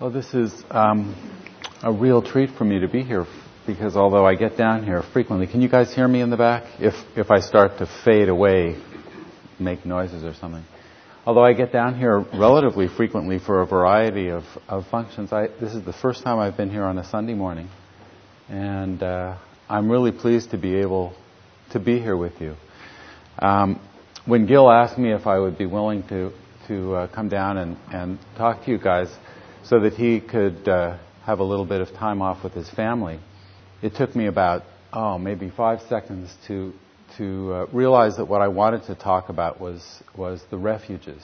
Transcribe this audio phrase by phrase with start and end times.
[0.00, 1.16] Well, this is um,
[1.82, 3.26] a real treat for me to be here
[3.66, 6.62] because although I get down here frequently, can you guys hear me in the back?
[6.78, 8.80] If, if I start to fade away,
[9.58, 10.62] make noises or something.
[11.26, 15.74] Although I get down here relatively frequently for a variety of, of functions, I, this
[15.74, 17.68] is the first time I've been here on a Sunday morning.
[18.48, 19.36] And uh,
[19.68, 21.12] I'm really pleased to be able
[21.72, 22.54] to be here with you.
[23.40, 23.80] Um,
[24.26, 26.30] when Gil asked me if I would be willing to,
[26.68, 29.08] to uh, come down and, and talk to you guys
[29.68, 33.20] so that he could uh, have a little bit of time off with his family,
[33.82, 34.62] it took me about,
[34.94, 36.72] oh, maybe five seconds to,
[37.18, 41.22] to uh, realize that what I wanted to talk about was, was the refuges.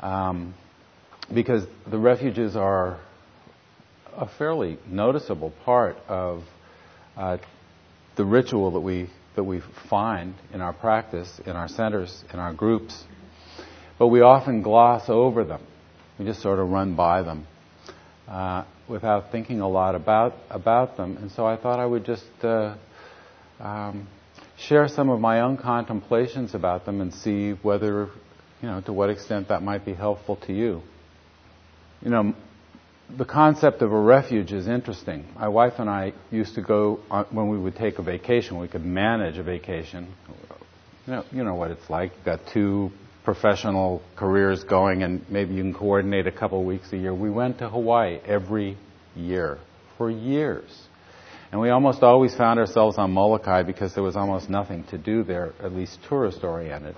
[0.00, 0.54] Um,
[1.32, 3.00] because the refuges are
[4.14, 6.42] a fairly noticeable part of
[7.16, 7.38] uh,
[8.16, 12.52] the ritual that we, that we find in our practice, in our centers, in our
[12.52, 13.02] groups.
[13.98, 15.62] But we often gloss over them.
[16.18, 17.46] We just sort of run by them
[18.28, 21.16] uh, without thinking a lot about, about them.
[21.18, 22.74] And so I thought I would just uh,
[23.60, 24.08] um,
[24.56, 28.08] share some of my own contemplations about them and see whether,
[28.62, 30.82] you know, to what extent that might be helpful to you.
[32.02, 32.34] You know,
[33.14, 35.26] the concept of a refuge is interesting.
[35.38, 38.58] My wife and I used to go on, when we would take a vacation.
[38.58, 40.12] We could manage a vacation.
[41.06, 42.12] You know, you know what it's like.
[42.16, 42.90] You've got two
[43.26, 47.12] professional careers going, and maybe you can coordinate a couple weeks a year.
[47.12, 48.78] We went to Hawaii every
[49.16, 49.58] year
[49.98, 50.70] for years.
[51.50, 55.24] And we almost always found ourselves on Molokai because there was almost nothing to do
[55.24, 56.94] there, at least tourist oriented.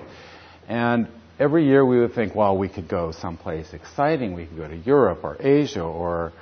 [0.68, 1.08] And
[1.40, 4.34] every year we would think, well, we could go someplace exciting.
[4.34, 6.34] We could go to Europe or Asia or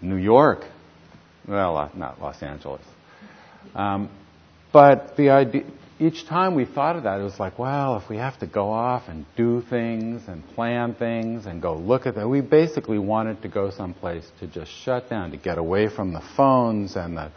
[0.00, 0.64] New York.
[1.48, 2.82] Well, uh, not Los Angeles.
[3.74, 4.08] Um,
[4.72, 5.64] but the idea,
[6.00, 8.70] each time we thought of that, it was like, well, if we have to go
[8.70, 13.42] off and do things and plan things and go look at that, we basically wanted
[13.42, 17.30] to go someplace to just shut down, to get away from the phones and the,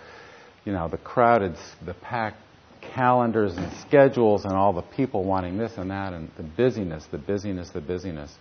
[0.64, 2.38] you know, the crowded, the packed
[2.79, 7.18] calendars and schedules and all the people wanting this and that and the busyness, the
[7.18, 8.34] busyness, the busyness.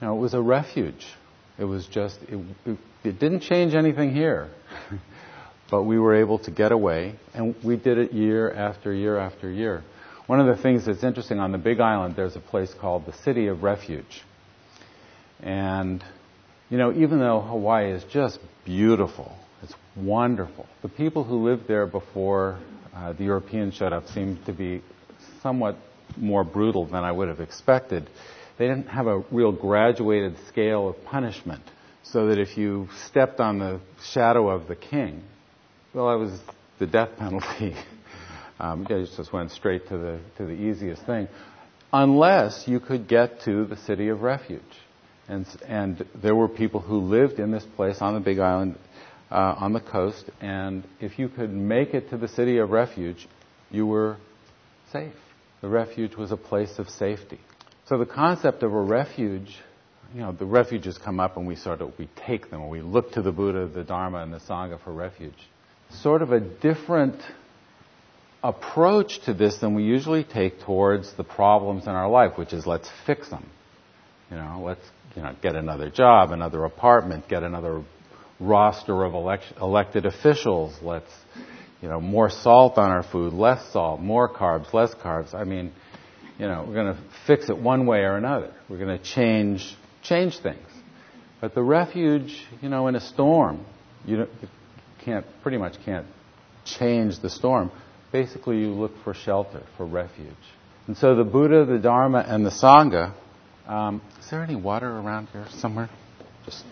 [0.00, 1.06] You know, it was a refuge.
[1.58, 4.48] It was just, it, it, it didn't change anything here.
[5.70, 9.50] but we were able to get away, and we did it year after year after
[9.50, 9.82] year.
[10.26, 13.12] One of the things that's interesting on the Big Island, there's a place called the
[13.12, 14.22] City of Refuge.
[15.40, 16.04] And,
[16.68, 21.86] you know, even though Hawaii is just beautiful, it's wonderful, the people who lived there
[21.86, 22.58] before
[22.94, 24.82] uh, the Europeans showed up seemed to be
[25.42, 25.76] somewhat
[26.16, 28.08] more brutal than I would have expected.
[28.58, 31.62] They didn't have a real graduated scale of punishment,
[32.02, 35.22] so that if you stepped on the shadow of the king,
[35.92, 36.38] well, it was
[36.78, 37.74] the death penalty.
[38.60, 41.28] um, you just went straight to the to the easiest thing,
[41.92, 44.62] unless you could get to the city of refuge.
[45.28, 48.76] And and there were people who lived in this place on the Big Island
[49.30, 53.28] uh, on the coast, and if you could make it to the city of refuge,
[53.70, 54.16] you were
[54.92, 55.14] safe.
[55.60, 57.38] The refuge was a place of safety.
[57.86, 59.56] So the concept of a refuge,
[60.14, 63.12] you know, the refuges come up and we sort of we take them, we look
[63.12, 65.48] to the Buddha, the Dharma, and the Sangha for refuge.
[65.92, 67.20] Sort of a different
[68.42, 72.66] approach to this than we usually take towards the problems in our life, which is
[72.66, 73.48] let's fix them.
[74.30, 74.84] You know, let's
[75.14, 77.82] you know get another job, another apartment, get another
[78.38, 80.74] roster of elect- elected officials.
[80.80, 81.10] Let's,
[81.82, 85.34] you know, more salt on our food, less salt, more carbs, less carbs.
[85.34, 85.72] I mean,
[86.38, 88.54] you know, we're going to fix it one way or another.
[88.68, 90.66] We're going to change change things.
[91.40, 93.64] But the refuge, you know, in a storm,
[94.04, 94.26] you, you
[95.04, 96.06] can't pretty much can't
[96.64, 97.70] change the storm.
[98.12, 100.34] Basically, you look for shelter, for refuge.
[100.86, 103.14] And so the Buddha, the Dharma, and the Sangha.
[103.66, 105.88] Um, is there any water around here somewhere?
[106.44, 106.64] Just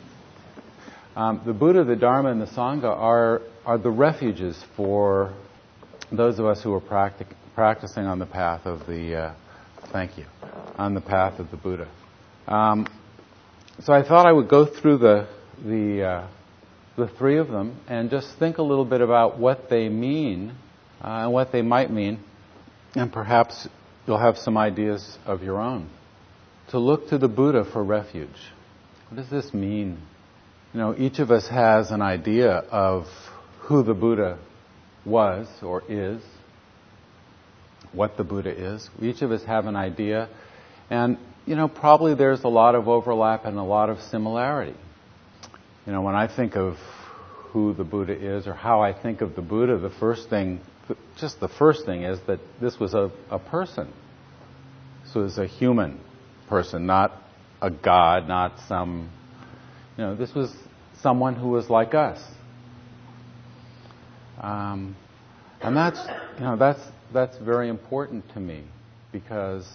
[1.14, 5.34] um, the Buddha, the Dharma, and the Sangha are, are the refuges for
[6.10, 9.34] those of us who are practic- practicing on the path of the, uh,
[9.92, 10.24] thank you,
[10.76, 11.88] on the path of the Buddha.
[12.46, 12.86] Um,
[13.80, 15.28] so I thought I would go through the,
[15.64, 16.28] the, uh,
[16.98, 20.52] the three of them and just think a little bit about what they mean
[21.02, 22.18] uh, and what they might mean,
[22.94, 23.68] and perhaps
[24.06, 25.88] you'll have some ideas of your own.
[26.70, 28.28] To look to the Buddha for refuge.
[29.08, 30.02] What does this mean?
[30.74, 33.06] You know, each of us has an idea of
[33.60, 34.38] who the Buddha
[35.06, 36.20] was or is,
[37.92, 38.90] what the Buddha is.
[39.00, 40.28] Each of us have an idea.
[40.90, 41.16] And,
[41.46, 44.74] you know, probably there's a lot of overlap and a lot of similarity.
[45.88, 46.76] You know, when I think of
[47.52, 50.60] who the Buddha is or how I think of the Buddha, the first thing,
[51.16, 53.90] just the first thing is that this was a, a person.
[55.06, 55.98] This was a human
[56.46, 57.12] person, not
[57.62, 59.08] a god, not some
[59.96, 60.54] You know, this was
[61.00, 62.22] someone who was like us.
[64.42, 64.94] Um,
[65.62, 66.00] and that's,
[66.36, 66.82] you know, that's,
[67.14, 68.64] that's very important to me
[69.10, 69.66] because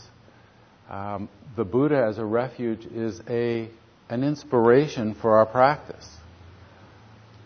[0.91, 1.27] um,
[1.57, 3.67] the Buddha as a refuge is a,
[4.09, 6.07] an inspiration for our practice.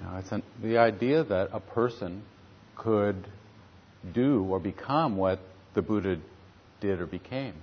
[0.01, 2.23] Know, it's an, the idea that a person
[2.75, 3.27] could
[4.13, 5.39] do or become what
[5.73, 6.17] the Buddha
[6.79, 7.55] did or became.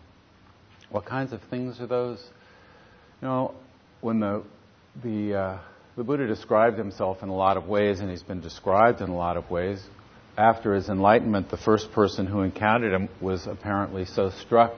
[0.91, 2.23] What kinds of things are those?
[3.23, 3.55] You know,
[4.01, 4.43] when the
[5.03, 5.59] the uh,
[5.97, 9.17] the Buddha described himself in a lot of ways, and he's been described in a
[9.17, 9.83] lot of ways.
[10.37, 14.75] After his enlightenment, the first person who encountered him was apparently so struck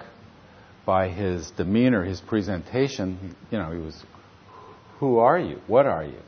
[0.87, 3.37] by his demeanor, his presentation.
[3.51, 4.03] You know, he was,
[5.01, 5.61] "Who are you?
[5.67, 6.23] What are you?"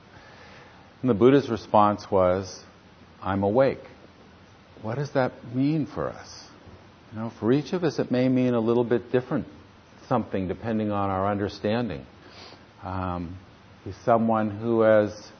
[1.00, 2.64] And the Buddha's response was,
[3.22, 3.82] "I'm awake."
[4.82, 6.44] What does that mean for us?
[7.12, 9.46] You know, for each of us, it may mean a little bit different
[10.08, 12.04] something depending on our understanding.
[12.82, 13.38] Um,
[13.84, 15.30] he's someone who has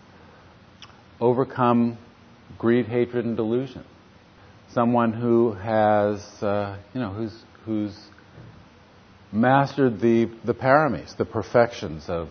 [1.20, 1.98] overcome
[2.58, 3.84] greed, hatred, and delusion.
[4.72, 7.98] Someone who has, uh, you know, who's who's
[9.32, 12.28] mastered the the paramis, the perfections of,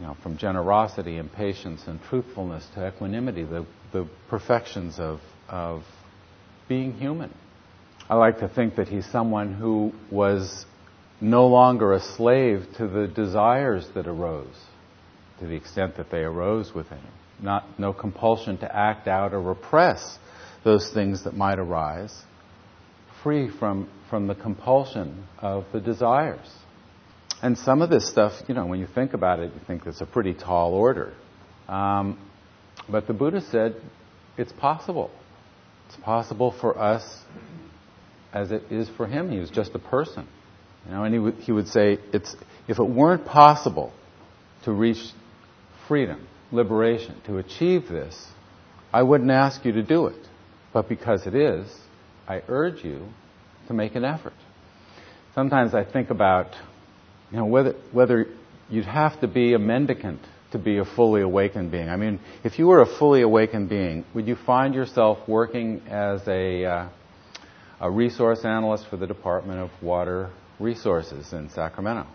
[0.00, 5.82] you know, from generosity and patience and truthfulness to equanimity, the the perfections of of
[6.68, 7.32] being human.
[8.08, 10.66] I like to think that he's someone who was
[11.20, 14.54] no longer a slave to the desires that arose,
[15.38, 17.12] to the extent that they arose within him.
[17.40, 20.18] Not, no compulsion to act out or repress
[20.64, 22.22] those things that might arise,
[23.22, 26.46] free from, from the compulsion of the desires.
[27.40, 30.02] And some of this stuff, you know, when you think about it, you think it's
[30.02, 31.14] a pretty tall order.
[31.66, 32.18] Um,
[32.90, 33.74] but the Buddha said
[34.36, 35.10] it's possible.
[35.86, 37.20] It's possible for us
[38.34, 39.30] as it is for him.
[39.30, 40.28] He was just a person.
[40.84, 42.36] You know, and he would, he would say, it's,
[42.68, 43.94] if it weren't possible
[44.66, 45.02] to reach
[45.88, 48.26] freedom, liberation, to achieve this,
[48.92, 50.28] I wouldn't ask you to do it.
[50.74, 51.66] But because it is,
[52.28, 53.08] I urge you
[53.68, 54.34] to make an effort.
[55.34, 56.48] Sometimes I think about,
[57.30, 58.26] you know, whether, whether
[58.68, 60.20] you'd have to be a mendicant
[60.52, 61.88] to be a fully awakened being.
[61.88, 66.20] I mean, if you were a fully awakened being, would you find yourself working as
[66.28, 66.88] a, uh,
[67.82, 70.30] a resource analyst for the Department of Water
[70.60, 72.06] resources in Sacramento.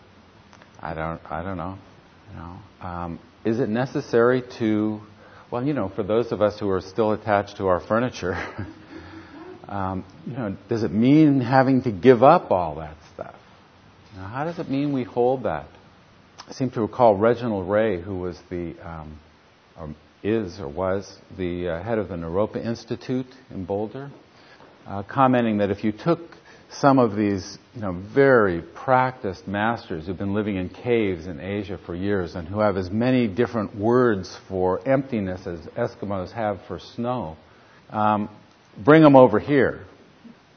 [0.80, 1.78] I don't, I don't know.
[2.32, 5.02] You know, um, is it necessary to,
[5.52, 8.34] well, you know, for those of us who are still attached to our furniture,
[9.68, 13.36] um, you know, does it mean having to give up all that stuff?
[14.16, 15.68] Know, how does it mean we hold that?
[16.48, 19.20] I seem to recall Reginald Ray, who was the, um,
[19.78, 19.94] or
[20.24, 24.10] is or was the uh, head of the Naropa Institute in Boulder,
[24.88, 26.20] uh, commenting that if you took
[26.70, 31.78] some of these you know, very practiced masters who've been living in caves in Asia
[31.86, 36.80] for years and who have as many different words for emptiness as Eskimos have for
[36.80, 37.38] snow.
[37.90, 38.30] Um,
[38.78, 39.86] bring them over here.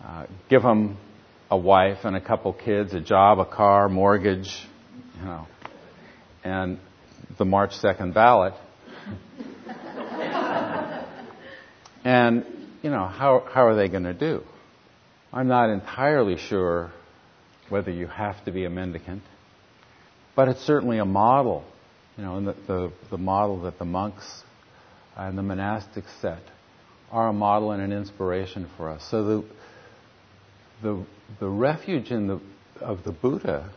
[0.03, 0.99] Uh, give them
[1.51, 4.67] a wife and a couple kids, a job, a car, mortgage,
[5.19, 5.47] you know,
[6.45, 6.79] and
[7.39, 8.55] the March 2nd ballot.
[12.05, 12.45] and,
[12.83, 14.43] you know, how, how are they going to do?
[15.33, 16.93] I'm not entirely sure
[17.69, 19.23] whether you have to be a mendicant,
[20.35, 21.65] but it's certainly a model,
[22.17, 24.43] you know, the, the, the model that the monks
[25.17, 26.43] and the monastics set
[27.11, 29.07] are a model and an inspiration for us.
[29.11, 29.45] So the,
[30.83, 31.05] the,
[31.41, 32.41] the refuge in the,
[32.81, 33.71] of the Buddha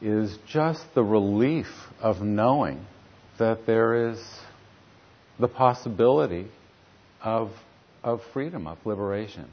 [0.00, 1.66] is just the relief
[2.00, 2.84] of knowing
[3.38, 4.20] that there is
[5.38, 6.46] the possibility
[7.22, 7.50] of,
[8.02, 9.48] of freedom, of liberation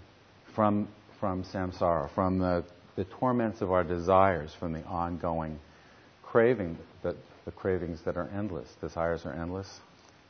[0.55, 0.88] from
[1.19, 2.63] from samsara, from the,
[2.95, 5.59] the torments of our desires, from the ongoing
[6.24, 9.79] craving, that, the cravings that are endless, desires are endless,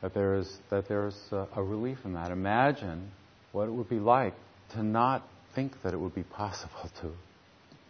[0.06, 2.30] that there is, that there is a, a relief in that.
[2.30, 3.10] Imagine
[3.54, 4.36] what it would be like
[4.74, 5.24] to not
[5.56, 7.10] think that it would be possible to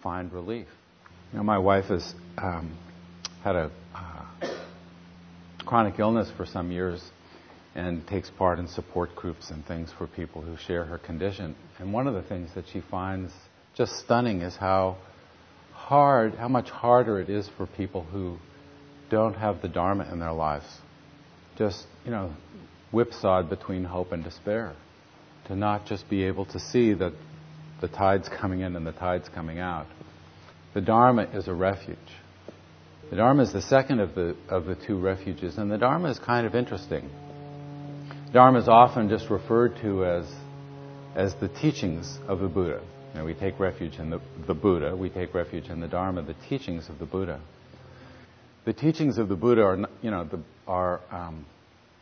[0.01, 0.67] find relief.
[1.33, 2.77] You know, my wife has um,
[3.43, 4.47] had a uh,
[5.65, 7.03] chronic illness for some years,
[7.75, 11.53] and takes part in support groups and things for people who share her condition.
[11.79, 13.33] And one of the things that she finds
[13.75, 14.95] just stunning is how
[15.73, 18.37] hard, how much harder it is for people who
[19.09, 20.65] don't have the Dharma in their lives.
[21.57, 22.33] Just, you know,
[22.91, 24.73] whipsawed between hope and despair.
[25.47, 27.13] To not just be able to see that
[27.81, 29.85] the tide's coming in and the tide's coming out.
[30.73, 31.97] The Dharma is a refuge.
[33.09, 36.19] The Dharma is the second of the, of the two refuges, and the Dharma is
[36.19, 37.09] kind of interesting.
[38.33, 40.25] Dharma is often just referred to as,
[41.15, 42.81] as the teachings of the Buddha.
[43.13, 46.23] You know, we take refuge in the, the Buddha, we take refuge in the Dharma,
[46.23, 47.39] the teachings of the Buddha.
[48.65, 51.45] the teachings of the Buddha are, you know, the, are um,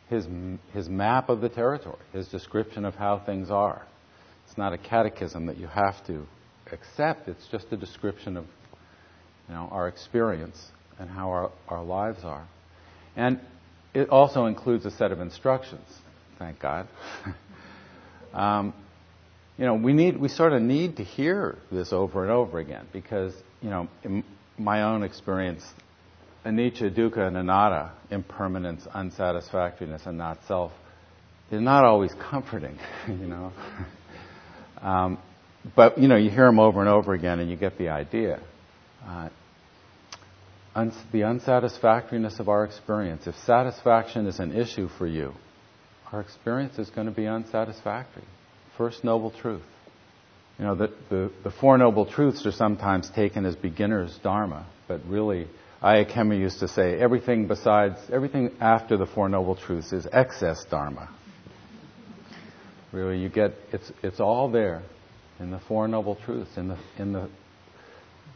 [0.10, 0.28] his,
[0.74, 3.84] his map of the territory, his description of how things are.
[4.48, 6.26] It's not a catechism that you have to
[6.72, 8.46] accept, it's just a description of
[9.48, 12.48] you know, our experience and how our, our lives are.
[13.16, 13.40] And
[13.94, 15.88] it also includes a set of instructions,
[16.40, 16.88] thank God.
[18.34, 18.74] um,
[19.58, 22.88] you know, we need, we sort of need to hear this over and over again
[22.92, 24.24] because, you know, in
[24.58, 25.64] my own experience,
[26.46, 30.72] anicca, dukkha, and anatta, impermanence, unsatisfactoriness, and not self,
[31.50, 33.54] they're not always comforting, you know.
[34.82, 35.18] um,
[35.76, 38.42] but, you know, you hear them over and over again and you get the idea.
[39.06, 39.30] Uh,
[40.76, 43.28] uns- the unsatisfactoriness of our experience.
[43.28, 45.34] If satisfaction is an issue for you,
[46.12, 48.26] our experience is going to be unsatisfactory.
[48.78, 49.64] First noble truth.
[50.60, 55.02] You know, the, the, the Four Noble Truths are sometimes taken as beginner's dharma, but
[55.08, 55.48] really,
[55.84, 60.64] Ayya Khema used to say everything besides, everything after the Four Noble Truths is excess
[60.72, 61.10] dharma.
[62.94, 64.84] Really, you get, it's, it's all there
[65.42, 67.30] in the Four Noble Truths, in the, in the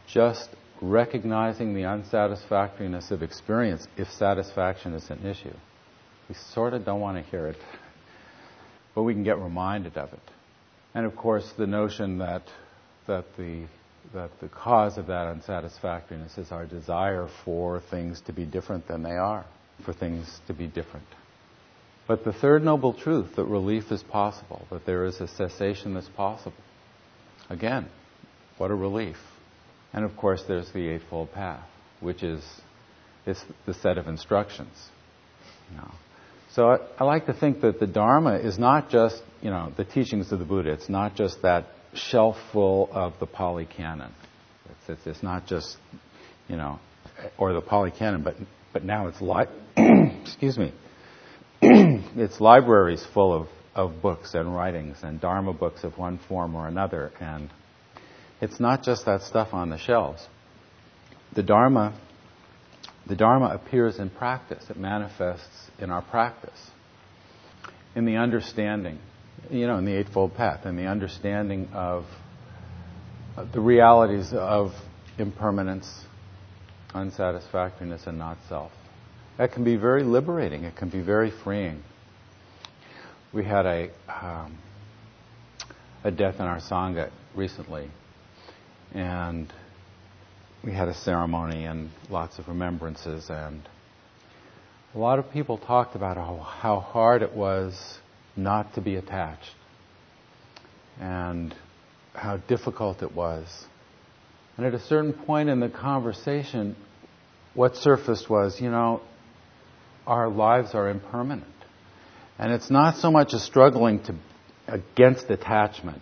[0.08, 0.50] just
[0.82, 5.54] recognizing the unsatisfactoriness of experience if satisfaction is an issue.
[6.28, 7.58] We sort of don't want to hear it,
[8.94, 10.20] but we can get reminded of it.
[10.94, 12.44] And of course, the notion that,
[13.08, 13.68] that, the,
[14.14, 19.04] that the cause of that unsatisfactoriness is our desire for things to be different than
[19.04, 19.46] they are,
[19.86, 21.06] for things to be different.
[22.08, 26.10] But the third noble truth, that relief is possible, that there is a cessation that's
[26.10, 26.58] possible.
[27.50, 27.88] Again,
[28.58, 29.18] what a relief.
[29.94, 31.68] And of course, there's the Eightfold Path,
[32.00, 32.44] which is
[33.26, 34.74] it's the set of instructions.
[35.70, 35.92] You know.
[36.54, 39.84] So I, I, like to think that the Dharma is not just, you know, the
[39.84, 40.72] teachings of the Buddha.
[40.72, 44.14] It's not just that shelf full of the Pali Canon.
[44.66, 45.78] It's, it's, it's not just,
[46.48, 46.80] you know,
[47.38, 48.36] or the Pali Canon, but
[48.78, 49.48] but now it's li-
[50.22, 50.72] excuse me,
[51.62, 56.68] it's libraries full of, of books and writings and Dharma books of one form or
[56.68, 57.50] another and
[58.40, 60.28] it's not just that stuff on the shelves.
[61.34, 62.00] The Dharma,
[63.08, 64.64] the Dharma appears in practice.
[64.70, 66.70] It manifests in our practice.
[67.96, 69.00] In the understanding,
[69.50, 72.06] you know, in the Eightfold Path, in the understanding of
[73.54, 74.72] the realities of
[75.18, 76.06] impermanence,
[76.94, 78.72] unsatisfactoriness, and not self.
[79.38, 80.64] That can be very liberating.
[80.64, 81.84] It can be very freeing.
[83.34, 84.58] We had a um,
[86.04, 87.90] a death in our sangha recently,
[88.94, 89.52] and
[90.64, 93.62] we had a ceremony and lots of remembrances and
[94.96, 98.00] a lot of people talked about how hard it was
[98.38, 99.52] not to be attached
[101.00, 101.54] and
[102.14, 103.66] how difficult it was.
[104.56, 106.76] And at a certain point in the conversation,
[107.54, 109.02] what surfaced was, you know,
[110.06, 111.46] our lives are impermanent.
[112.40, 114.16] And it's not so much a struggling to,
[114.68, 116.02] against attachment,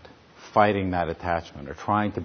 [0.54, 2.24] fighting that attachment, or trying to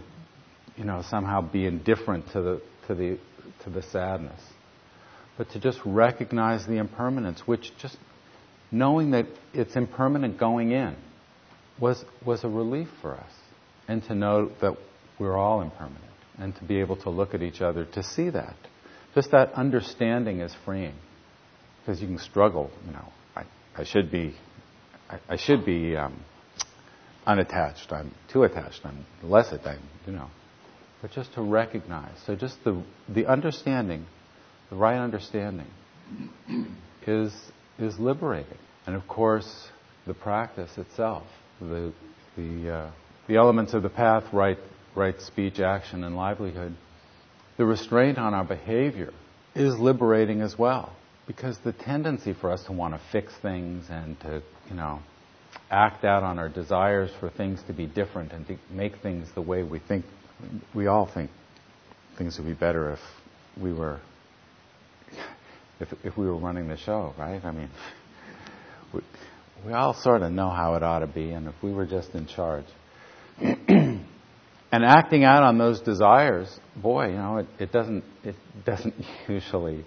[0.80, 3.18] you know, somehow be indifferent to the, to the,
[3.64, 4.40] to the sadness.
[5.36, 7.98] But to just recognize the impermanence, which just
[8.70, 10.96] knowing that it's impermanent going in
[11.78, 13.32] was, was a relief for us.
[13.88, 14.76] And to know that
[15.18, 16.04] we're all impermanent.
[16.38, 18.56] And to be able to look at each other to see that.
[19.14, 20.94] Just that understanding is freeing.
[21.80, 23.44] Because you can struggle, you know, I,
[23.76, 24.34] I should be,
[25.08, 26.22] I, I should be um,
[27.26, 27.90] unattached.
[27.90, 28.80] I'm too attached.
[28.84, 30.30] I'm less attached, you know
[31.00, 32.14] but just to recognize.
[32.26, 34.06] So just the the understanding,
[34.68, 35.66] the right understanding,
[37.06, 37.32] is
[37.80, 38.58] is liberating.
[38.86, 39.68] And of course,
[40.06, 41.24] the practice itself,
[41.60, 41.92] the
[42.36, 42.90] the uh,
[43.26, 44.58] the elements of the path, right
[44.94, 46.74] right speech, action, and livelihood,
[47.56, 49.12] the restraint on our behavior
[49.54, 50.92] is liberating as well.
[51.26, 55.00] Because the tendency for us to want to fix things and to, you know,
[55.70, 59.40] act out on our desires for things to be different and to make things the
[59.40, 60.04] way we think
[60.74, 61.30] we all think
[62.16, 63.00] things would be better if
[63.60, 64.00] we were
[65.80, 67.44] if, if we were running the show, right?
[67.44, 67.70] I mean,
[68.92, 69.00] we,
[69.66, 72.14] we all sort of know how it ought to be, and if we were just
[72.14, 72.66] in charge.
[73.40, 74.04] and
[74.72, 78.94] acting out on those desires, boy, you know, it, it doesn't it doesn't
[79.28, 79.84] usually.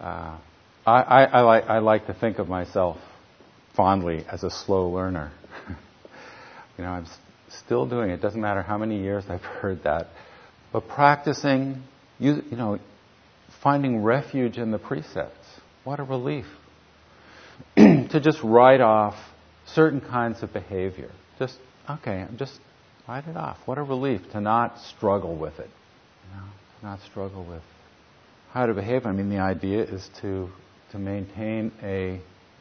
[0.00, 0.38] Uh,
[0.86, 2.96] I, I, I, like I like to think of myself
[3.76, 5.32] fondly as a slow learner.
[6.78, 7.06] you know, I'm
[7.64, 8.20] still doing it.
[8.20, 10.08] Doesn't matter how many years I've heard that.
[10.72, 11.82] But practicing,
[12.18, 12.78] you, you know,
[13.66, 15.44] finding refuge in the precepts.
[15.82, 16.46] What a relief.
[17.76, 19.16] to just write off
[19.66, 21.10] certain kinds of behavior.
[21.40, 21.58] Just,
[21.90, 22.60] okay, just
[23.08, 23.56] write it off.
[23.64, 25.68] What a relief to not struggle with it.
[26.28, 26.46] You know,
[26.84, 27.62] not struggle with
[28.52, 29.04] how to behave.
[29.04, 30.48] I mean, the idea is to
[30.92, 32.20] to maintain a.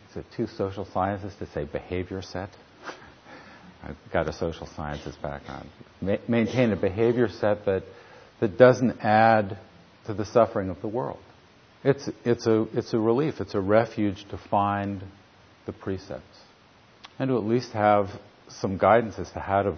[0.09, 2.49] Is it too social sciences to say behavior set?
[3.83, 5.69] I've got a social sciences background.
[6.01, 7.83] Ma- maintain a behavior set that
[8.39, 9.59] that doesn't add
[10.07, 11.19] to the suffering of the world.
[11.83, 13.39] It's it's a it's a relief.
[13.39, 15.03] It's a refuge to find
[15.65, 16.39] the precepts
[17.19, 18.09] and to at least have
[18.47, 19.73] some guidance as to how to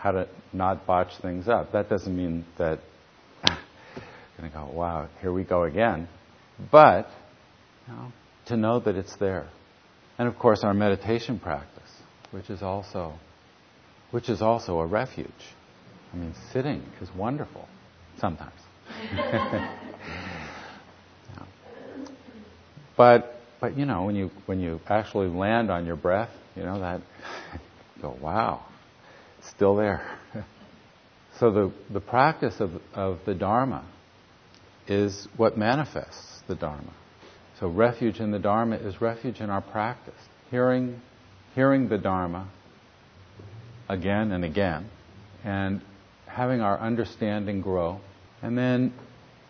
[0.00, 1.72] how to not botch things up.
[1.72, 2.80] That doesn't mean that
[3.46, 3.56] you're
[4.38, 6.08] going to go, wow, here we go again.
[6.70, 7.08] But
[7.86, 8.12] you know,
[8.46, 9.48] to know that it's there,
[10.18, 11.90] and of course our meditation practice,
[12.30, 13.14] which is also
[14.10, 15.28] which is also a refuge.
[16.12, 17.68] I mean, sitting is wonderful
[18.18, 18.60] sometimes.
[22.98, 26.80] But but you know when you when you actually land on your breath, you know
[26.80, 27.00] that
[27.96, 28.66] you go wow,
[29.38, 30.18] it's still there.
[31.38, 33.86] so the the practice of of the Dharma
[34.88, 36.92] is what manifests the Dharma.
[37.60, 41.00] So refuge in the Dharma is refuge in our practice, hearing
[41.54, 42.48] hearing the Dharma
[43.88, 44.90] again and again,
[45.44, 45.82] and
[46.26, 48.00] having our understanding grow,
[48.42, 48.92] and then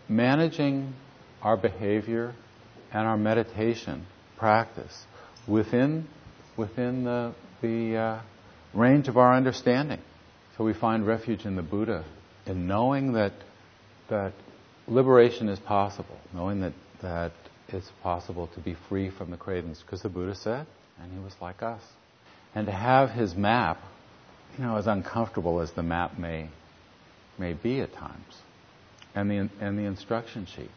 [0.07, 0.93] managing
[1.41, 2.33] our behavior
[2.91, 4.05] and our meditation
[4.37, 5.05] practice
[5.47, 6.07] within
[6.57, 8.21] within the the uh,
[8.73, 9.99] range of our understanding.
[10.57, 12.03] So we find refuge in the Buddha
[12.45, 13.33] in knowing that
[14.09, 14.33] that
[14.87, 17.31] liberation is possible, knowing that that
[17.67, 20.65] it's possible to be free from the cravings, because the Buddha said,
[21.01, 21.81] and he was like us,
[22.55, 23.77] and to have his map,
[24.57, 26.49] you know, as uncomfortable as the map may
[27.37, 28.41] may be at times,
[29.15, 30.69] and the and the instruction sheet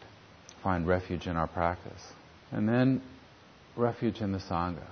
[0.62, 2.02] find refuge in our practice.
[2.50, 3.02] And then
[3.76, 4.86] refuge in the Sangha.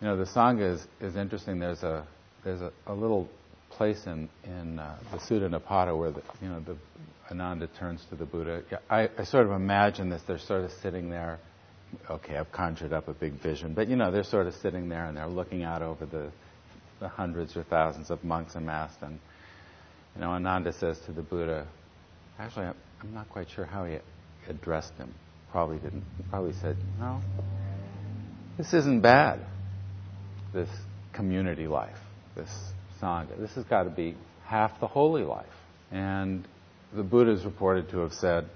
[0.00, 1.60] You know, the Sangha is, is interesting.
[1.60, 2.06] There's a,
[2.44, 3.28] there's a, a little
[3.70, 6.76] place in, in uh, the Sutta Nipata where the, you know, the
[7.30, 8.62] Ananda turns to the Buddha.
[8.90, 10.22] I, I sort of imagine this.
[10.26, 11.38] They're sort of sitting there.
[12.10, 15.04] Okay, I've conjured up a big vision, but you know, they're sort of sitting there
[15.06, 16.30] and they're looking out over the,
[16.98, 18.98] the hundreds or thousands of monks amassed.
[19.00, 19.20] And
[20.14, 21.68] you know, Ananda says to the Buddha,
[22.38, 23.98] actually, I'm not quite sure how he
[24.48, 25.14] addressed him.
[25.50, 26.04] Probably didn't.
[26.30, 27.20] Probably said, No,
[28.58, 29.40] this isn't bad,
[30.52, 30.68] this
[31.12, 31.98] community life,
[32.36, 32.50] this
[33.00, 33.38] Sangha.
[33.38, 35.46] This has got to be half the holy life.
[35.90, 36.46] And
[36.94, 38.46] the Buddha is reported to have said,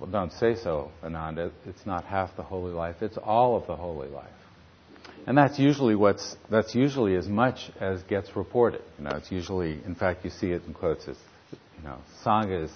[0.00, 1.50] Well, don't say so, Ananda.
[1.66, 4.26] It's not half the holy life, it's all of the holy life.
[5.26, 8.82] And that's usually what's that's usually as much as gets reported.
[8.98, 11.16] You know, it's usually, in fact, you see it in quotes as,
[11.78, 12.70] you know, sangha is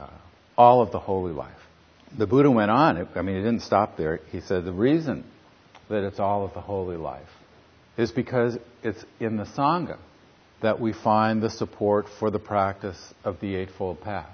[0.00, 0.08] uh,
[0.56, 1.52] all of the holy life.
[2.16, 4.20] The Buddha went on, I mean, he didn't stop there.
[4.30, 5.24] He said the reason
[5.88, 7.28] that it's all of the holy life
[7.96, 9.98] is because it's in the Sangha
[10.62, 14.30] that we find the support for the practice of the Eightfold Path.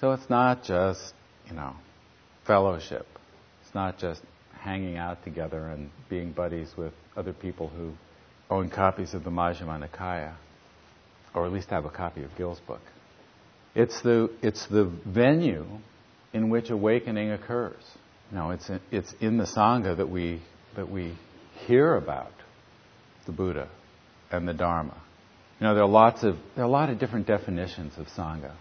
[0.00, 1.14] So it's not just,
[1.48, 1.74] you know,
[2.46, 3.06] fellowship.
[3.64, 4.20] It's not just
[4.52, 7.92] hanging out together and being buddies with other people who
[8.50, 10.34] own copies of the Majjhima Nikaya,
[11.34, 12.82] or at least have a copy of Gil's book.
[13.74, 15.66] It's the, it's the venue
[16.32, 17.82] in which awakening occurs.
[18.30, 20.40] You know, it's in, it's in the Sangha that we,
[20.76, 21.14] that we
[21.66, 22.32] hear about
[23.26, 23.68] the Buddha
[24.30, 24.96] and the Dharma.
[25.60, 28.52] You know, there are lots of, there are a lot of different definitions of Sangha.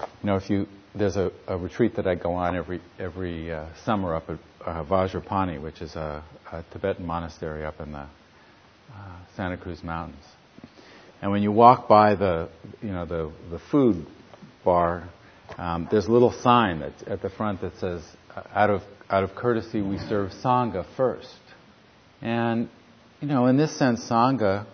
[0.00, 3.66] You know, if you, there's a, a retreat that I go on every, every uh,
[3.84, 8.08] summer up at uh, Vajrapani, which is a, a, Tibetan monastery up in the uh,
[9.36, 10.24] Santa Cruz Mountains.
[11.22, 12.48] And when you walk by the,
[12.82, 14.06] you know, the, the food
[14.66, 15.08] bar,
[15.56, 18.02] um, there's a little sign that's at the front that says,
[18.54, 21.40] out of, out of courtesy, we serve Sangha first.
[22.20, 22.68] And,
[23.20, 24.66] you know, in this sense, Sangha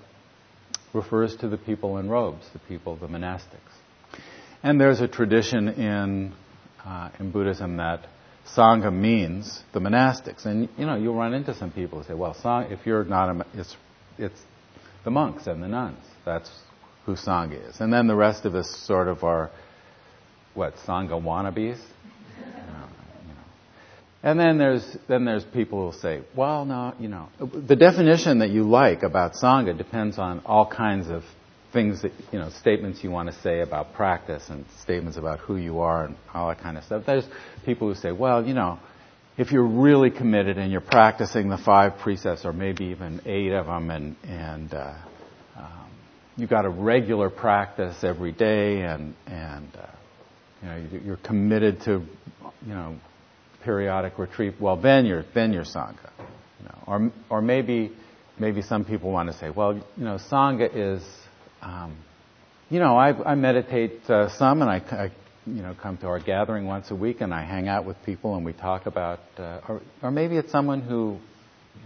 [0.92, 3.72] refers to the people in robes, the people, the monastics.
[4.62, 6.33] And there's a tradition in,
[6.85, 8.07] uh, in Buddhism that
[8.57, 10.46] Sangha means the monastics.
[10.46, 12.37] And, you know, you'll run into some people who say, well,
[12.70, 13.76] if you're not a, it's,
[14.18, 14.40] it's
[15.05, 16.05] the monks and the nuns.
[16.24, 16.50] That's
[17.07, 17.81] who Sangha is.
[17.81, 19.50] And then the rest of us sort of are
[20.55, 21.81] what sangha wannabes.
[24.25, 28.51] And then there's then there's people who say, well, no, you know, the definition that
[28.51, 31.25] you like about sangha depends on all kinds of
[31.73, 35.57] things that you know, statements you want to say about practice and statements about who
[35.57, 37.03] you are and all that kind of stuff.
[37.05, 37.27] There's
[37.65, 38.79] people who say, well, you know,
[39.38, 43.67] if you're really committed and you're practicing the five precepts or maybe even eight of
[43.67, 44.95] them and and uh,
[45.57, 45.91] um,
[46.37, 49.87] you've got a regular practice every day and and uh,
[50.62, 52.03] you know, you're committed to,
[52.66, 52.96] you know,
[53.64, 54.55] periodic retreat.
[54.61, 56.11] Well, then you're then you're sangha.
[56.18, 57.92] You know, or or maybe
[58.38, 61.03] maybe some people want to say, well, you know, sangha is,
[61.61, 61.96] um,
[62.70, 65.11] you know, I, I meditate uh, some and I, I
[65.46, 68.37] you know, come to our gathering once a week and I hang out with people
[68.37, 71.18] and we talk about, uh, or, or maybe it's someone who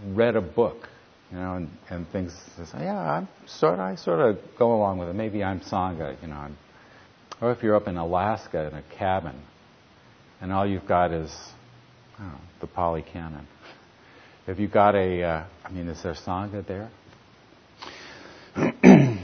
[0.09, 0.87] read a book,
[1.31, 2.33] you know, and, and thinks,
[2.75, 5.13] yeah, I'm sort, I sort of go along with it.
[5.13, 6.35] Maybe I'm Sangha, you know.
[6.35, 6.57] I'm,
[7.41, 9.35] or if you're up in Alaska in a cabin
[10.41, 11.31] and all you've got is,
[12.19, 13.47] know, the Pali Canon.
[14.45, 16.89] Have you got a, uh, I mean, is there Sangha there?
[18.81, 19.19] then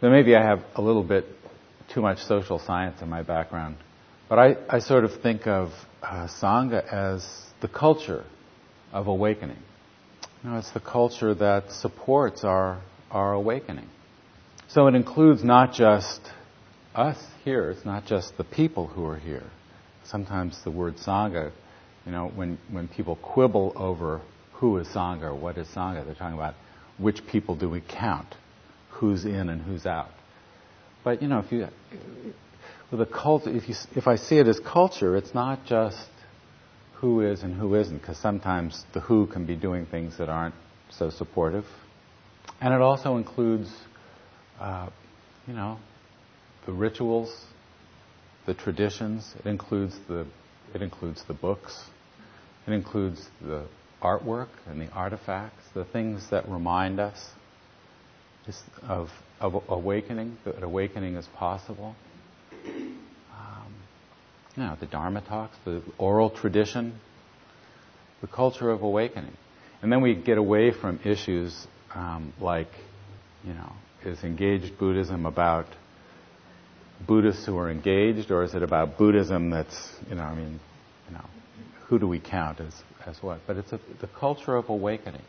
[0.00, 1.26] maybe I have a little bit
[1.92, 3.76] too much social science in my background.
[4.28, 5.70] But I, I sort of think of
[6.02, 7.24] uh, Sangha as
[7.60, 8.24] the culture
[8.92, 9.58] of awakening.
[10.42, 13.88] You know, it's the culture that supports our, our awakening.
[14.68, 16.20] So it includes not just
[16.96, 19.44] us here, it's not just the people who are here.
[20.04, 21.52] Sometimes the word Sangha,
[22.04, 24.22] you know, when, when people quibble over
[24.54, 26.54] who is Sangha or what is Sangha, they're talking about
[26.98, 28.34] which people do we count,
[28.90, 30.10] who's in and who's out.
[31.04, 31.68] But you know, if you
[32.90, 36.08] with a culture, if you if I see it as culture, it's not just
[36.94, 40.54] who is and who isn't, because sometimes the who can be doing things that aren't
[40.90, 41.66] so supportive,
[42.60, 43.70] and it also includes,
[44.58, 44.88] uh,
[45.46, 45.78] you know,
[46.66, 47.46] the rituals,
[48.44, 49.34] the traditions.
[49.38, 50.26] It includes the
[50.74, 51.84] it includes the books.
[52.66, 53.66] It includes the
[54.02, 57.30] artwork and the artifacts, the things that remind us
[58.82, 61.94] of, of awakening, that awakening is possible.
[62.64, 63.74] Um,
[64.56, 66.98] you know, the Dharma talks, the oral tradition,
[68.20, 69.36] the culture of awakening.
[69.82, 72.70] And then we get away from issues um, like,
[73.44, 73.72] you know,
[74.04, 75.66] is engaged Buddhism about
[77.04, 80.60] Buddhists who are engaged, or is it about Buddhism that's, you know, I mean,
[81.08, 81.24] you know,
[81.86, 82.74] who do we count as,
[83.06, 83.40] as what?
[83.46, 85.22] But it's a, the culture of awakening.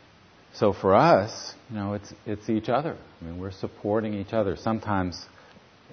[0.54, 2.96] So for us, you know, it's it's each other.
[3.20, 4.56] I mean, we're supporting each other.
[4.56, 5.26] Sometimes,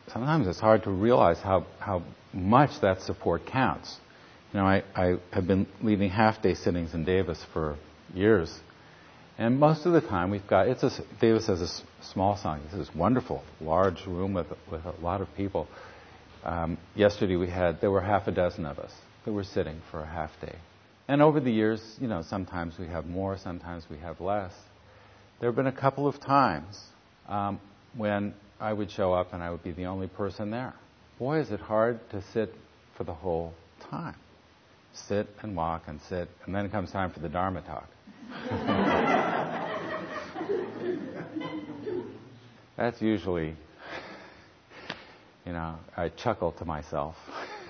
[0.07, 3.97] sometimes it's hard to realize how how much that support counts.
[4.53, 7.77] You know, I, I have been leading half day sittings in Davis for
[8.13, 8.57] years,
[9.37, 11.67] and most of the time we've got it's a Davis has a
[12.03, 12.71] small sangha.
[12.71, 15.67] This is wonderful, large room with with a lot of people.
[16.43, 18.93] Um, yesterday we had there were half a dozen of us
[19.25, 20.55] that were sitting for a half day.
[21.07, 24.53] And over the years, you know, sometimes we have more, sometimes we have less.
[25.39, 26.81] There have been a couple of times
[27.27, 27.59] um,
[27.95, 30.73] when I would show up and I would be the only person there.
[31.19, 32.53] Boy, is it hard to sit
[32.95, 33.53] for the whole
[33.89, 34.15] time.
[34.93, 37.87] Sit and walk and sit, and then comes time for the Dharma talk.
[42.77, 43.55] That's usually,
[45.45, 47.15] you know, I chuckle to myself.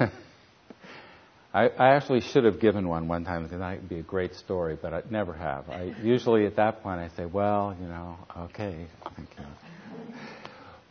[1.54, 4.36] I, I actually should have given one one time because that would be a great
[4.36, 5.70] story, but I never have.
[5.70, 9.46] I usually at that point I say, well, you know, okay, thank you.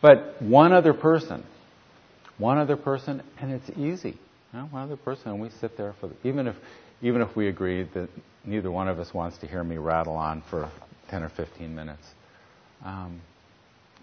[0.01, 1.45] But one other person,
[2.39, 4.19] one other person, and it's easy.
[4.53, 6.55] You know, one other person, and we sit there for the, even if
[7.03, 8.09] even if we agree that
[8.45, 10.71] neither one of us wants to hear me rattle on for
[11.11, 12.07] 10 or 15 minutes.
[12.85, 13.21] Um,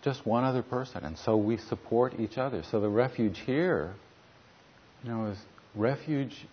[0.02, 2.64] just one other person, and so we support each other.
[2.72, 3.94] So the refuge here,
[5.04, 5.38] you know, is
[5.76, 6.48] refuge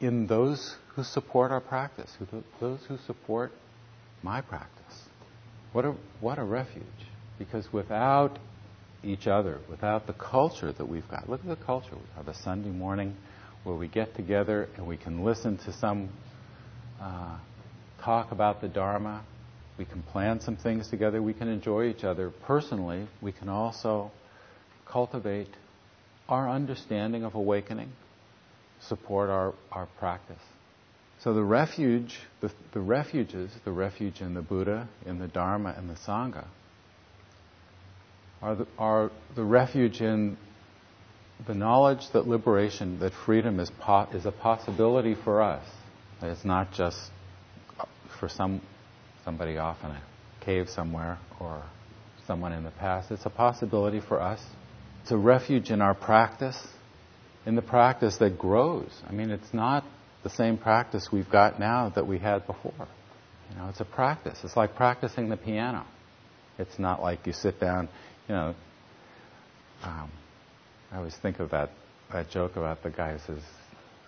[0.00, 2.10] in those who support our practice,
[2.60, 3.52] those who support
[4.22, 5.04] my practice.
[5.72, 6.84] What a, what a refuge.
[7.38, 8.38] Because without
[9.02, 11.94] each other, without the culture that we've got, look at the culture.
[11.94, 13.16] We have a Sunday morning
[13.64, 16.10] where we get together and we can listen to some
[17.00, 17.36] uh,
[18.02, 19.24] talk about the Dharma.
[19.78, 21.20] We can plan some things together.
[21.20, 23.08] We can enjoy each other personally.
[23.20, 24.12] We can also
[24.86, 25.48] cultivate
[26.28, 27.90] our understanding of awakening,
[28.80, 30.40] support our, our practice.
[31.20, 35.88] So the refuge, the, the refuges, the refuge in the Buddha, in the Dharma, and
[35.88, 36.46] the Sangha,
[38.42, 40.36] are the, are the refuge in
[41.46, 45.66] the knowledge that liberation, that freedom is, po- is a possibility for us.
[46.22, 47.10] It's not just
[48.20, 48.60] for some
[49.24, 50.02] somebody off in a
[50.40, 51.62] cave somewhere or
[52.26, 53.10] someone in the past.
[53.10, 54.40] It's a possibility for us
[55.04, 56.56] it's a refuge in our practice,
[57.44, 58.88] in the practice that grows.
[59.06, 59.84] I mean, it's not
[60.22, 62.88] the same practice we've got now that we had before.
[63.50, 64.38] You know, it's a practice.
[64.42, 65.84] It's like practicing the piano.
[66.58, 67.90] It's not like you sit down,
[68.30, 68.54] you know.
[69.82, 70.10] Um,
[70.90, 71.68] I always think of that,
[72.10, 73.42] that joke about the guy who says,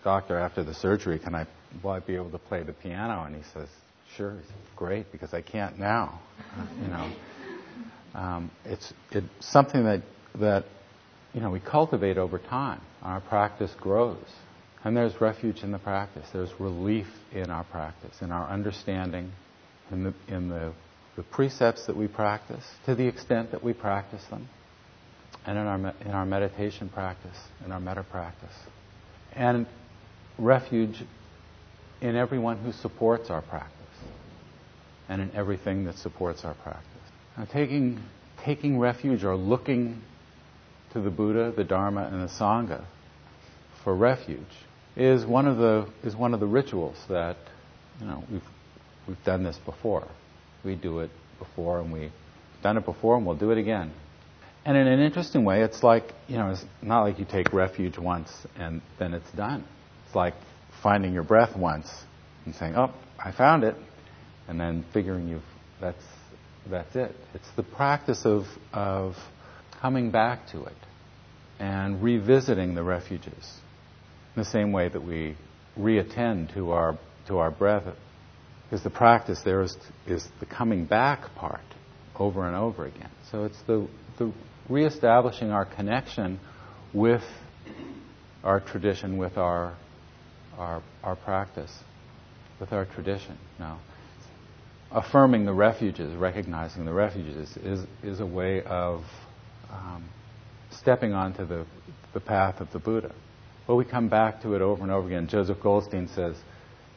[0.02, 1.46] Doctor, after the surgery, can I,
[1.85, 3.24] will I be able to play the piano?
[3.24, 3.68] And he says,
[4.14, 4.36] Sure.
[4.76, 6.20] Great, because I can't now.
[6.82, 7.12] You know.
[8.14, 10.02] Um, it's, it's something that,
[10.40, 10.64] that
[11.34, 12.80] you know, we cultivate over time.
[13.02, 14.24] Our practice grows.
[14.84, 16.26] And there's refuge in the practice.
[16.32, 19.32] There's relief in our practice, in our understanding,
[19.90, 20.72] in the, in the,
[21.16, 24.48] the precepts that we practice, to the extent that we practice them.
[25.46, 28.54] and in our, in our meditation practice, in our metta practice.
[29.32, 29.66] And
[30.38, 31.02] refuge
[32.00, 33.75] in everyone who supports our practice
[35.08, 36.84] and in everything that supports our practice.
[37.36, 38.00] Now, taking,
[38.44, 40.02] taking refuge or looking
[40.92, 42.84] to the Buddha, the Dharma, and the Sangha
[43.84, 44.40] for refuge
[44.96, 47.36] is one of the, is one of the rituals that,
[48.00, 48.42] you know, we've,
[49.06, 50.08] we've done this before.
[50.64, 52.12] We do it before and we've
[52.62, 53.92] done it before and we'll do it again.
[54.64, 57.98] And in an interesting way, it's like, you know, it's not like you take refuge
[57.98, 59.64] once and then it's done.
[60.06, 60.34] It's like
[60.82, 61.88] finding your breath once
[62.44, 62.92] and saying, oh,
[63.22, 63.76] I found it,
[64.48, 65.42] and then figuring you've,
[65.80, 66.02] that's,
[66.68, 67.14] that's it.
[67.35, 69.14] It's the practice of, of
[69.80, 70.76] coming back to it
[71.59, 73.61] and revisiting the refuges
[74.35, 75.37] in the same way that we
[75.78, 77.85] reattend to our, to our breath.
[78.64, 81.61] Because the practice there is, is the coming back part
[82.18, 83.11] over and over again.
[83.30, 84.32] So it's the, the
[84.68, 86.40] reestablishing our connection
[86.92, 87.22] with
[88.42, 89.76] our tradition, with our,
[90.59, 91.72] our, our practice,
[92.61, 93.38] with our tradition.
[93.59, 93.80] Now,
[94.96, 99.04] affirming the refuges, recognizing the refuges, is, is a way of
[99.70, 100.09] um,
[100.70, 101.66] stepping onto the,
[102.14, 103.14] the path of the Buddha.
[103.66, 105.28] But we come back to it over and over again.
[105.28, 106.35] Joseph Goldstein says,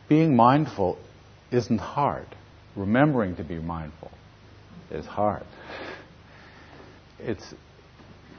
[0.08, 0.98] being mindful
[1.52, 2.26] isn't hard.
[2.78, 4.12] Remembering to be mindful
[4.90, 5.44] is hard.
[7.20, 7.54] It's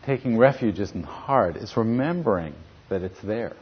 [0.07, 1.57] taking refuge isn't hard.
[1.57, 2.55] It's remembering
[2.89, 3.57] that it's there.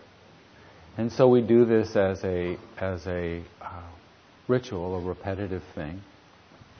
[0.97, 3.83] And so we do this as a as a uh,
[4.49, 6.03] ritual, a repetitive thing.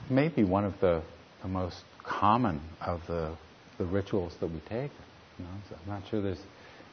[0.09, 1.01] Maybe one of the,
[1.41, 3.35] the most common of the
[3.77, 4.91] the rituals that we take.
[5.37, 6.41] You know, so I'm not sure there's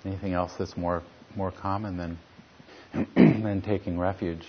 [0.04, 1.02] anything else that's more
[1.34, 2.18] more common than
[3.16, 4.46] than taking refuge.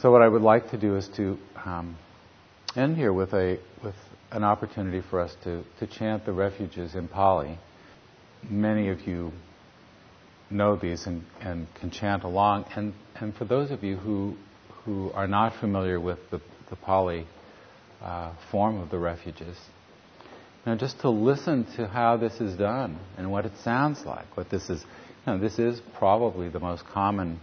[0.00, 1.96] So what I would like to do is to um,
[2.74, 3.94] end here with a with
[4.32, 7.58] an opportunity for us to, to chant the refuges in Pali.
[8.48, 9.30] Many of you
[10.50, 12.64] know these and, and can chant along.
[12.74, 14.36] And, and for those of you who,
[14.84, 16.40] who are not familiar with the,
[16.70, 17.26] the Pali
[18.02, 19.56] uh, form of the refuges,
[20.66, 24.50] now just to listen to how this is done and what it sounds like, what
[24.50, 24.84] this is,
[25.26, 27.40] you know, this is probably the most common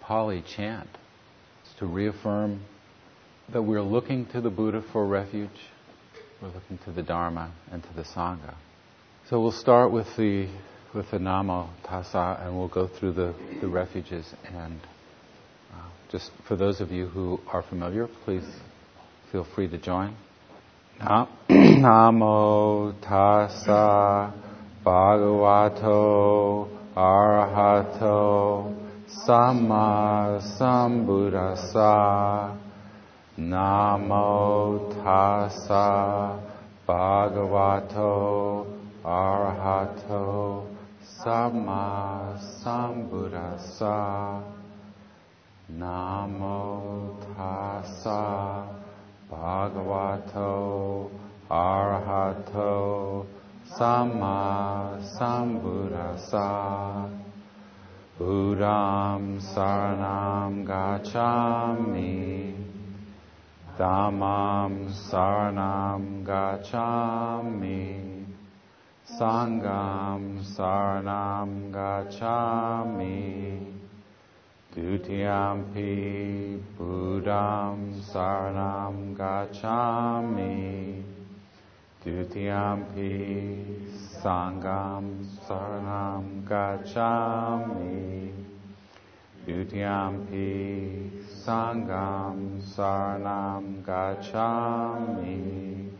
[0.00, 0.88] Pali chant.
[1.64, 2.62] It's to reaffirm
[3.52, 5.50] that we're looking to the Buddha for refuge,
[6.40, 8.54] we're looking to the Dharma and to the Sangha.
[9.28, 10.48] So we'll start with the
[10.94, 14.78] with the Namo Tassa and we'll go through the, the refuges and
[16.12, 18.44] just for those of you who are familiar, please
[19.32, 20.14] feel free to join.
[21.00, 24.32] Namo Tassa
[24.84, 28.76] Bhagavato Arahato
[29.08, 32.58] Samma Sambuddhassa
[33.38, 36.38] Namo tassa
[36.86, 38.66] bhagavato
[39.02, 40.66] arahato
[41.00, 44.51] samma sambuddhassa.
[45.78, 48.66] Namo tassa
[49.30, 51.10] bhagavato
[51.50, 53.26] arahato
[53.64, 57.08] samma sambuddhassa.
[58.18, 62.54] Buddham saranam gacchami
[63.78, 68.26] Dhammam Saranam Gacchami
[69.04, 73.71] Sangham Saranam Gacchami
[74.74, 81.02] Dutiyampi Buddham Saranam Gacchami
[82.02, 88.32] Dutiyampi Sangham Saranam Gacchami
[89.46, 95.90] Dutiyampi Sangham Sarnam Gacchami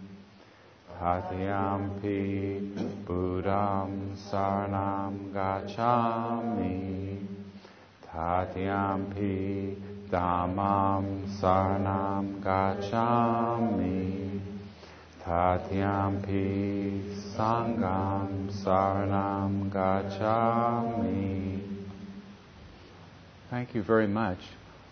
[0.99, 2.73] Tatiyampi
[3.05, 7.12] Buddham Sarnam Gacchami
[8.15, 9.77] Tatiyampi
[10.11, 14.41] Dhammam Sarnam Gacchami
[15.25, 17.03] Tatiyampi
[17.35, 21.61] Sangham Sarnam Gacchami
[23.49, 24.39] Thank you very much.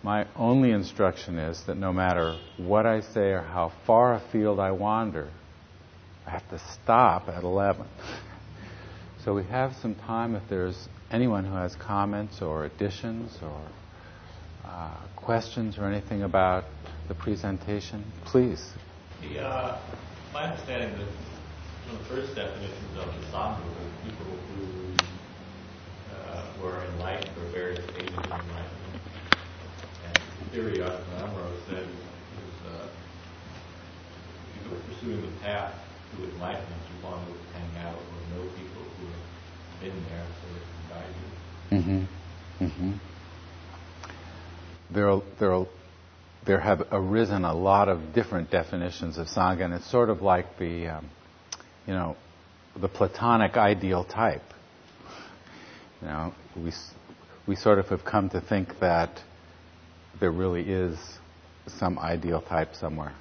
[0.03, 4.71] My only instruction is that no matter what I say or how far afield I
[4.71, 5.29] wander,
[6.27, 7.87] I have to stop at 11.
[9.25, 13.61] So we have some time if there's anyone who has comments or additions or
[14.65, 16.65] uh, questions or anything about
[17.09, 18.73] the presentation, please.
[19.21, 19.79] The, uh,
[20.33, 21.07] my understanding that
[21.87, 24.95] one of the first definitions of the Sangha were people who
[26.15, 29.03] uh, were enlightened or various stages of enlightenment
[30.07, 32.89] And the theory Ajahn Amaro said was uh,
[34.55, 35.75] people were pursuing the path
[36.15, 40.80] to enlightenment, you want to hang out or know people who have been there so
[41.71, 42.05] Mm-hmm.
[42.65, 42.93] Mm-hmm.
[44.93, 45.65] There, there,
[46.47, 50.59] there have arisen a lot of different definitions of sangha, and it's sort of like
[50.59, 51.11] the, um,
[51.87, 52.17] you know,
[52.81, 54.43] the Platonic ideal type.
[56.03, 56.73] You know, we
[57.47, 59.21] we sort of have come to think that
[60.21, 60.99] there really is
[61.67, 63.13] some ideal type somewhere.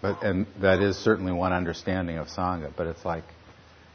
[0.00, 3.24] But, and that is certainly one understanding of Sangha, but it's like,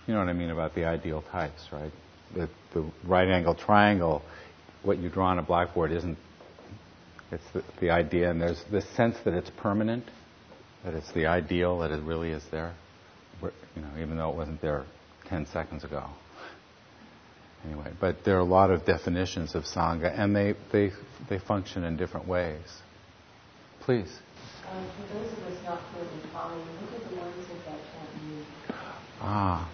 [0.06, 1.92] you know what I mean about the ideal types, right?
[2.36, 4.22] The, the right angle triangle,
[4.84, 6.18] what you draw on a blackboard isn't,
[7.32, 10.06] it's the, the idea, and there's this sense that it's permanent,
[10.84, 12.74] that it's the ideal, that it really is there,
[13.42, 14.86] you know, even though it wasn't there
[15.30, 16.10] 10 seconds ago
[17.66, 20.92] anyway, but there are a lot of definitions of Sangha, and they, they,
[21.30, 22.82] they function in different ways.
[23.82, 24.20] Please.
[24.72, 27.80] Um, for those of us not fluent in Pali, what are the words of that
[27.92, 28.46] chant mean?
[29.22, 29.70] Ah.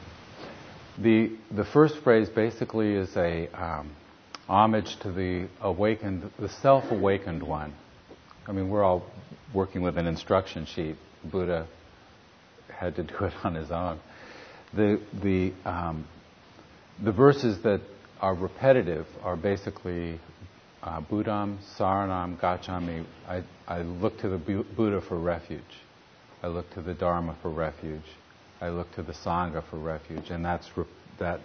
[1.01, 3.91] The, the first phrase basically is a um,
[4.47, 7.73] homage to the awakened, the self-awakened one.
[8.47, 9.05] I mean, we're all
[9.53, 10.95] working with an instruction sheet.
[11.23, 11.67] Buddha
[12.69, 13.99] had to do it on his own.
[14.73, 16.05] The, the um,
[17.03, 17.81] the verses that
[18.19, 20.19] are repetitive are basically
[20.83, 23.05] uh, Buddham, Saranam, Gacchami.
[23.27, 25.61] I, I look to the Buddha for refuge.
[26.43, 28.03] I look to the Dharma for refuge.
[28.61, 30.29] I look to the Sangha for refuge.
[30.29, 30.85] And that's re-
[31.19, 31.39] that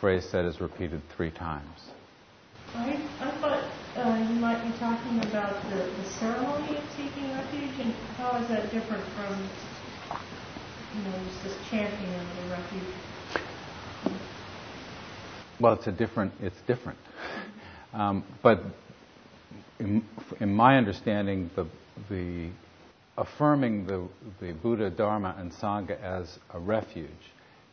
[0.00, 1.90] phrase said is repeated three times.
[2.74, 3.64] I, I thought
[3.96, 8.48] uh, you might be talking about the, the ceremony of taking refuge, and how is
[8.48, 9.48] that different from,
[10.96, 12.94] you know, just this chanting of the refuge?
[15.60, 16.32] Well, it's a different.
[16.40, 16.98] It's different.
[17.92, 18.60] Um, but
[19.78, 20.02] in,
[20.40, 21.66] in, my understanding, the
[22.08, 22.48] the
[23.16, 24.08] affirming the
[24.40, 27.10] the Buddha, Dharma, and Sangha as a refuge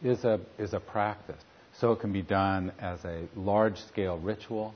[0.03, 1.41] is a is a practice.
[1.79, 4.73] So it can be done as a large-scale ritual,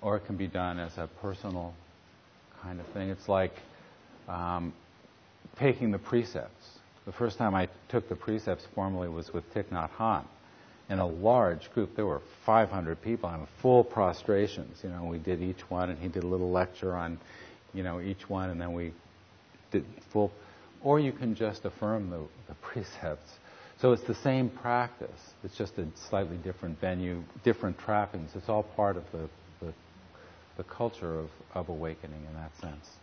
[0.00, 1.74] or it can be done as a personal
[2.62, 3.08] kind of thing.
[3.10, 3.52] It's like
[4.28, 4.72] um,
[5.58, 6.78] taking the precepts.
[7.04, 10.24] The first time I took the precepts formally was with Thich Nhat Hanh
[10.88, 11.96] in a large group.
[11.96, 14.78] There were 500 people in full prostrations.
[14.84, 17.18] You know, we did each one, and he did a little lecture on,
[17.74, 18.92] you know, each one, and then we
[20.12, 20.32] full.
[20.82, 23.30] Or you can just affirm the, the precepts.
[23.80, 25.20] So it's the same practice.
[25.44, 28.30] It's just a slightly different venue, different trappings.
[28.34, 29.28] It's all part of the,
[29.64, 29.72] the,
[30.56, 32.98] the culture of, of awakening in that sense.